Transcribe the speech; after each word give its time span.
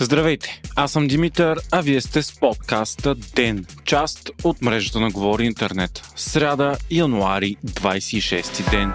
Здравейте, 0.00 0.62
аз 0.76 0.92
съм 0.92 1.08
Димитър, 1.08 1.60
а 1.72 1.80
вие 1.80 2.00
сте 2.00 2.22
с 2.22 2.40
подкаста 2.40 3.14
ДЕН, 3.14 3.66
част 3.84 4.30
от 4.44 4.62
мрежата 4.62 5.00
на 5.00 5.10
Говори 5.10 5.44
Интернет. 5.44 6.02
Сряда, 6.16 6.76
януари, 6.90 7.56
26 7.66 8.70
ден. 8.70 8.92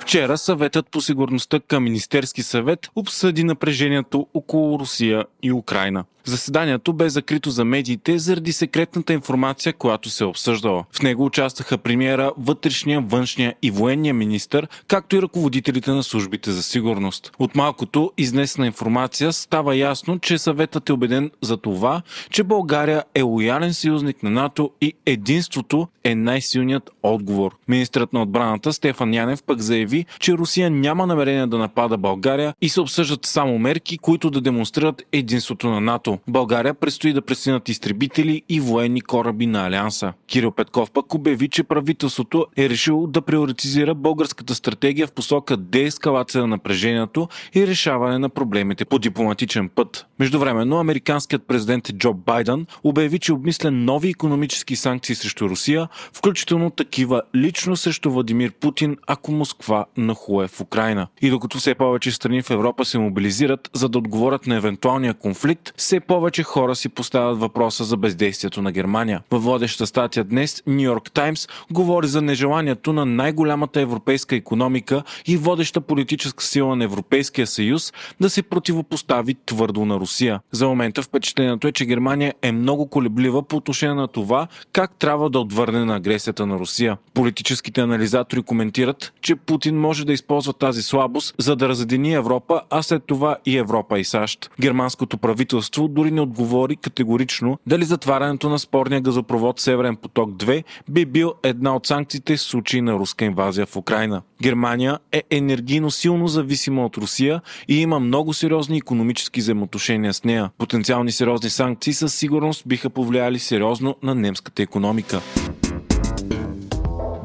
Вчера 0.00 0.38
съветът 0.38 0.90
по 0.90 1.00
сигурността 1.00 1.60
към 1.60 1.84
Министерски 1.84 2.42
съвет 2.42 2.88
обсъди 2.96 3.44
напрежението 3.44 4.26
около 4.34 4.78
Русия 4.78 5.24
и 5.42 5.52
Украина. 5.52 6.04
Заседанието 6.26 6.92
бе 6.92 7.08
закрито 7.08 7.50
за 7.50 7.64
медиите 7.64 8.18
заради 8.18 8.52
секретната 8.52 9.12
информация, 9.12 9.72
която 9.72 10.10
се 10.10 10.24
е 10.24 10.26
обсъждала. 10.26 10.84
В 10.92 11.02
него 11.02 11.24
участваха 11.24 11.78
премиера, 11.78 12.32
вътрешния, 12.38 13.00
външния 13.00 13.54
и 13.62 13.70
военния 13.70 14.14
министр, 14.14 14.66
както 14.88 15.16
и 15.16 15.22
ръководителите 15.22 15.90
на 15.90 16.02
службите 16.02 16.52
за 16.52 16.62
сигурност. 16.62 17.32
От 17.38 17.54
малкото 17.54 18.12
изнесена 18.18 18.66
информация 18.66 19.32
става 19.32 19.76
ясно, 19.76 20.18
че 20.18 20.38
съветът 20.38 20.88
е 20.88 20.92
убеден 20.92 21.30
за 21.42 21.56
това, 21.56 22.02
че 22.30 22.42
България 22.42 23.04
е 23.14 23.22
лоялен 23.22 23.74
съюзник 23.74 24.22
на 24.22 24.30
НАТО 24.30 24.70
и 24.80 24.92
единството 25.06 25.88
е 26.04 26.14
най-силният 26.14 26.90
отговор. 27.02 27.56
Министрът 27.68 28.12
на 28.12 28.22
отбраната 28.22 28.72
Стефан 28.72 29.14
Янев 29.14 29.42
пък 29.42 29.60
заяви, 29.60 30.06
че 30.20 30.32
Русия 30.32 30.70
няма 30.70 31.06
намерение 31.06 31.46
да 31.46 31.58
напада 31.58 31.98
България 31.98 32.54
и 32.62 32.68
се 32.68 32.80
обсъждат 32.80 33.26
само 33.26 33.58
мерки, 33.58 33.98
които 33.98 34.30
да 34.30 34.40
демонстрират 34.40 35.02
единството 35.12 35.68
на 35.68 35.80
НАТО. 35.80 36.15
България 36.28 36.74
предстои 36.74 37.12
да 37.12 37.22
пресинат 37.22 37.68
изтребители 37.68 38.42
и 38.48 38.60
военни 38.60 39.00
кораби 39.00 39.46
на 39.46 39.66
Алианса. 39.66 40.12
Кирил 40.26 40.50
Петков 40.50 40.90
пък 40.90 41.14
обяви, 41.14 41.48
че 41.48 41.62
правителството 41.62 42.46
е 42.56 42.68
решило 42.68 43.06
да 43.06 43.22
приоритизира 43.22 43.94
българската 43.94 44.54
стратегия 44.54 45.06
в 45.06 45.12
посока 45.12 45.56
деескалация 45.56 46.40
на 46.40 46.46
напрежението 46.46 47.28
и 47.54 47.66
решаване 47.66 48.18
на 48.18 48.28
проблемите 48.28 48.84
по 48.84 48.98
дипломатичен 48.98 49.68
път. 49.68 50.06
Междувременно, 50.18 50.78
американският 50.78 51.46
президент 51.46 51.92
Джо 51.92 52.14
Байден 52.14 52.66
обяви, 52.84 53.18
че 53.18 53.32
обмисля 53.32 53.70
нови 53.70 54.08
економически 54.08 54.76
санкции 54.76 55.14
срещу 55.14 55.48
Русия, 55.48 55.88
включително 56.12 56.70
такива 56.70 57.22
лично 57.34 57.76
срещу 57.76 58.10
Владимир 58.10 58.52
Путин, 58.52 58.96
ако 59.06 59.32
Москва 59.32 59.86
нахуе 59.96 60.48
в 60.48 60.60
Украина. 60.60 61.08
И 61.22 61.30
докато 61.30 61.58
все 61.58 61.74
повече 61.74 62.12
страни 62.12 62.42
в 62.42 62.50
Европа 62.50 62.84
се 62.84 62.98
мобилизират, 62.98 63.70
за 63.72 63.88
да 63.88 63.98
отговорят 63.98 64.46
на 64.46 64.56
евентуалния 64.56 65.14
конфликт, 65.14 65.72
все 65.76 66.00
повече 66.06 66.42
хора 66.42 66.74
си 66.76 66.88
поставят 66.88 67.40
въпроса 67.40 67.84
за 67.84 67.96
бездействието 67.96 68.62
на 68.62 68.72
Германия. 68.72 69.22
Във 69.30 69.44
водеща 69.44 69.86
статия 69.86 70.24
днес 70.24 70.62
Нью 70.66 70.80
Йорк 70.80 71.10
Таймс 71.10 71.48
говори 71.70 72.06
за 72.06 72.22
нежеланието 72.22 72.92
на 72.92 73.06
най-голямата 73.06 73.80
европейска 73.80 74.36
економика 74.36 75.02
и 75.26 75.36
водеща 75.36 75.80
политическа 75.80 76.44
сила 76.44 76.76
на 76.76 76.84
Европейския 76.84 77.46
съюз 77.46 77.92
да 78.20 78.30
се 78.30 78.42
противопостави 78.42 79.36
твърдо 79.46 79.84
на 79.84 79.96
Русия. 80.00 80.40
За 80.52 80.68
момента 80.68 81.02
впечатлението 81.02 81.68
е, 81.68 81.72
че 81.72 81.86
Германия 81.86 82.34
е 82.42 82.52
много 82.52 82.86
колеблива 82.86 83.42
по 83.42 83.56
отношение 83.56 83.94
на 83.94 84.08
това 84.08 84.46
как 84.72 84.94
трябва 84.98 85.30
да 85.30 85.38
отвърне 85.38 85.84
на 85.84 85.96
агресията 85.96 86.46
на 86.46 86.58
Русия. 86.58 86.96
Политическите 87.14 87.80
анализатори 87.80 88.42
коментират, 88.42 89.12
че 89.20 89.36
Путин 89.36 89.80
може 89.80 90.06
да 90.06 90.12
използва 90.12 90.52
тази 90.52 90.82
слабост, 90.82 91.34
за 91.38 91.56
да 91.56 91.68
разедини 91.68 92.14
Европа, 92.14 92.62
а 92.70 92.82
след 92.82 93.02
това 93.06 93.36
и 93.46 93.58
Европа 93.58 93.98
и 93.98 94.04
САЩ. 94.04 94.50
Германското 94.60 95.18
правителство 95.18 95.88
дори 95.96 96.10
не 96.10 96.20
отговори 96.20 96.76
категорично 96.76 97.58
дали 97.66 97.84
затварянето 97.84 98.48
на 98.48 98.58
спорния 98.58 99.00
газопровод 99.00 99.60
Северен 99.60 99.96
поток 99.96 100.30
2 100.30 100.64
би 100.88 101.06
бил 101.06 101.34
една 101.42 101.76
от 101.76 101.86
санкциите 101.86 102.36
в 102.36 102.40
случай 102.40 102.80
на 102.80 102.92
руска 102.92 103.24
инвазия 103.24 103.66
в 103.66 103.76
Украина. 103.76 104.22
Германия 104.42 104.98
е 105.12 105.22
енергийно 105.30 105.90
силно 105.90 106.28
зависима 106.28 106.86
от 106.86 106.96
Русия 106.96 107.40
и 107.68 107.80
има 107.80 107.98
много 107.98 108.34
сериозни 108.34 108.76
економически 108.76 109.40
взаимоотношения 109.40 110.12
с 110.12 110.24
нея. 110.24 110.50
Потенциални 110.58 111.12
сериозни 111.12 111.50
санкции 111.50 111.92
със 111.92 112.14
сигурност 112.14 112.62
биха 112.66 112.90
повлияли 112.90 113.38
сериозно 113.38 113.96
на 114.02 114.14
немската 114.14 114.62
економика. 114.62 115.20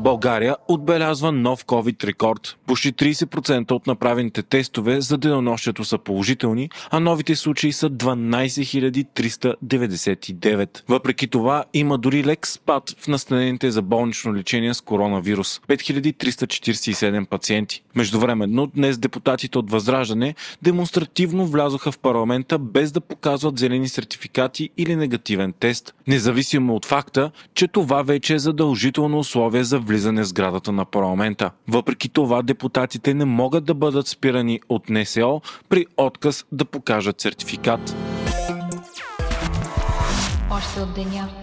България 0.01 0.56
отбелязва 0.67 1.31
нов 1.31 1.66
COVID 1.66 2.03
рекорд. 2.03 2.57
Почти 2.67 2.94
30% 2.94 3.72
от 3.72 3.88
направените 3.88 4.44
тестове 4.44 5.01
за 5.01 5.17
денонощието 5.17 5.84
са 5.84 5.97
положителни, 5.97 6.69
а 6.89 7.00
новите 7.00 7.35
случаи 7.35 7.72
са 7.72 7.89
12 7.89 9.06
399. 9.16 10.81
Въпреки 10.89 11.28
това 11.28 11.63
има 11.73 11.97
дори 11.97 12.23
лек 12.23 12.47
спад 12.47 12.95
в 13.00 13.07
настанените 13.07 13.72
за 13.72 13.81
болнично 13.81 14.35
лечение 14.35 14.73
с 14.73 14.81
коронавирус– 14.81 15.62
5347 15.67 17.25
пациенти. 17.25 17.83
Междувременно 17.95 18.68
днес 18.68 18.97
депутатите 18.97 19.57
от 19.57 19.72
Възраждане 19.72 20.35
демонстративно 20.62 21.45
влязоха 21.45 21.91
в 21.91 22.00
парламента 22.00 22.59
без 22.59 22.91
да 22.91 23.01
показват 23.01 23.59
зелени 23.59 23.89
сертификати 23.89 24.69
или 24.78 24.95
негативен 24.95 25.53
тест, 25.59 25.94
независимо 26.07 26.75
от 26.75 26.85
факта, 26.85 27.31
че 27.53 27.68
това 27.68 28.01
вече 28.01 28.33
е 28.33 28.39
задължително 28.39 29.19
условие 29.19 29.63
за 29.63 29.79
влизане 29.79 29.91
в 30.24 30.25
сградата 30.25 30.72
на 30.72 30.85
парламента. 30.85 31.52
Въпреки 31.68 32.09
това, 32.09 32.41
депутатите 32.41 33.13
не 33.13 33.25
могат 33.25 33.66
да 33.66 33.74
бъдат 33.74 34.07
спирани 34.07 34.59
от 34.69 34.90
НСО 34.90 35.41
при 35.69 35.85
отказ 35.97 36.46
да 36.52 36.66
покажат 36.66 37.22
сертификат. 37.22 37.96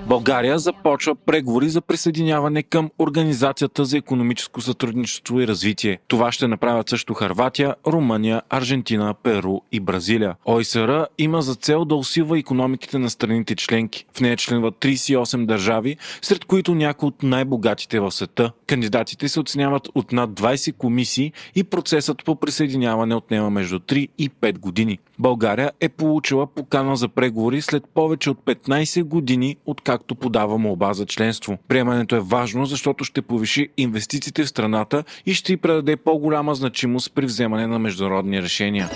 България 0.06 0.58
започва 0.58 1.14
преговори 1.14 1.68
за 1.68 1.80
присъединяване 1.80 2.62
към 2.62 2.90
Организацията 2.98 3.84
за 3.84 3.98
економическо 3.98 4.60
сътрудничество 4.60 5.40
и 5.40 5.46
развитие. 5.46 5.98
Това 6.08 6.32
ще 6.32 6.48
направят 6.48 6.88
също 6.88 7.14
Харватия, 7.14 7.74
Румъния, 7.86 8.42
Аржентина, 8.50 9.14
Перу 9.22 9.58
и 9.72 9.80
Бразилия. 9.80 10.34
ОИСР 10.44 11.06
има 11.18 11.42
за 11.42 11.54
цел 11.54 11.84
да 11.84 11.94
усилва 11.94 12.38
економиките 12.38 12.98
на 12.98 13.10
страните 13.10 13.56
членки. 13.56 14.06
В 14.12 14.20
нея 14.20 14.36
членуват 14.36 14.74
38 14.74 15.46
държави, 15.46 15.96
сред 16.22 16.44
които 16.44 16.74
някои 16.74 17.06
от 17.06 17.22
най-богатите 17.22 18.00
в 18.00 18.10
света. 18.10 18.52
Кандидатите 18.66 19.28
се 19.28 19.40
оценяват 19.40 19.88
от 19.94 20.12
над 20.12 20.30
20 20.30 20.76
комисии 20.76 21.32
и 21.54 21.64
процесът 21.64 22.24
по 22.24 22.36
присъединяване 22.36 23.14
отнема 23.14 23.50
между 23.50 23.78
3 23.78 24.08
и 24.18 24.30
5 24.30 24.58
години. 24.58 24.98
България 25.18 25.72
е 25.80 25.88
получила 25.88 26.46
покана 26.46 26.96
за 26.96 27.08
преговори 27.08 27.62
след 27.62 27.84
повече 27.94 28.30
от 28.30 28.38
15 28.38 29.02
години, 29.08 29.56
откакто 29.66 30.14
подава 30.14 30.58
молба 30.58 30.92
за 30.92 31.06
членство. 31.06 31.58
Приемането 31.69 32.16
е 32.16 32.20
важно, 32.20 32.66
защото 32.66 33.04
ще 33.04 33.22
повиши 33.22 33.69
инвестициите 33.76 34.44
в 34.44 34.48
страната 34.48 35.04
и 35.26 35.34
ще 35.34 35.52
й 35.52 35.56
предаде 35.56 35.96
по-голяма 35.96 36.54
значимост 36.54 37.14
при 37.14 37.26
вземане 37.26 37.66
на 37.66 37.78
международни 37.78 38.42
решения. 38.42 38.91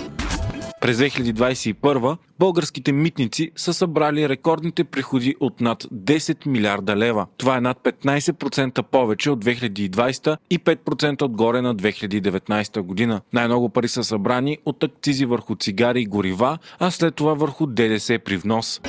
През 0.83 0.97
2021 0.97 2.17
българските 2.39 2.91
митници 2.91 3.51
са 3.55 3.73
събрали 3.73 4.29
рекордните 4.29 4.83
приходи 4.83 5.35
от 5.39 5.61
над 5.61 5.83
10 5.83 6.47
милиарда 6.47 6.95
лева. 6.95 7.27
Това 7.37 7.57
е 7.57 7.61
над 7.61 7.77
15% 7.83 8.81
повече 8.81 9.29
от 9.31 9.45
2020 9.45 10.37
и 10.49 10.59
5% 10.59 11.21
отгоре 11.21 11.61
на 11.61 11.75
2019 11.75 12.81
година. 12.81 13.21
Най-много 13.33 13.69
пари 13.69 13.87
са 13.87 14.03
събрани 14.03 14.57
от 14.65 14.83
акцизи 14.83 15.25
върху 15.25 15.55
цигари 15.55 16.01
и 16.01 16.05
горива, 16.05 16.57
а 16.79 16.91
след 16.91 17.15
това 17.15 17.33
върху 17.33 17.65
ДДС 17.65 18.19
при 18.19 18.37
внос 18.37 18.81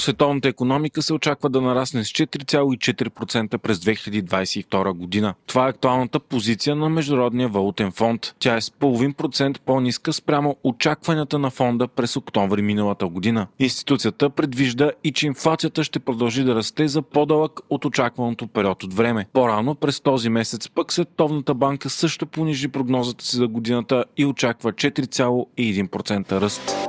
световната 0.00 0.48
економика 0.48 1.02
се 1.02 1.14
очаква 1.14 1.50
да 1.50 1.60
нарасне 1.60 2.04
с 2.04 2.08
4,4% 2.08 3.58
през 3.58 3.78
2022 3.78 4.92
година. 4.92 5.34
Това 5.46 5.66
е 5.66 5.70
актуалната 5.70 6.20
позиция 6.20 6.76
на 6.76 6.88
Международния 6.88 7.48
валутен 7.48 7.92
фонд. 7.92 8.34
Тя 8.38 8.56
е 8.56 8.60
с 8.60 8.70
половин 8.70 9.12
процент 9.12 9.60
по-ниска 9.60 10.12
спрямо 10.12 10.56
очакванията 10.64 11.38
на 11.38 11.50
фонда 11.50 11.88
през 11.88 12.16
октомври 12.16 12.62
миналата 12.62 13.06
година. 13.06 13.46
Институцията 13.58 14.30
предвижда 14.30 14.90
и 15.04 15.12
че 15.12 15.26
инфлацията 15.26 15.84
ще 15.84 15.98
продължи 15.98 16.44
да 16.44 16.54
расте 16.54 16.88
за 16.88 17.02
по-дълъг 17.02 17.60
от 17.70 17.84
очакваното 17.84 18.46
период 18.46 18.82
от 18.82 18.94
време. 18.94 19.26
По-рано 19.32 19.74
през 19.74 20.00
този 20.00 20.28
месец 20.28 20.68
пък 20.68 20.92
Световната 20.92 21.54
банка 21.54 21.90
също 21.90 22.26
понижи 22.26 22.68
прогнозата 22.68 23.24
си 23.24 23.36
за 23.36 23.48
годината 23.48 24.04
и 24.16 24.26
очаква 24.26 24.72
4,1% 24.72 26.40
ръст. 26.40 26.88